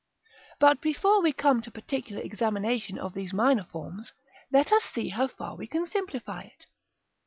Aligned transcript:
§V. 0.03 0.37
But 0.59 0.81
before 0.81 1.21
we 1.21 1.31
come 1.31 1.61
to 1.61 1.69
particular 1.69 2.23
examination 2.23 2.97
of 2.97 3.13
these 3.13 3.33
minor 3.33 3.65
forms, 3.71 4.13
let 4.51 4.71
us 4.71 4.83
see 4.85 5.09
how 5.09 5.27
far 5.27 5.55
we 5.55 5.67
can 5.67 5.85
simplify 5.85 6.41
it. 6.41 6.65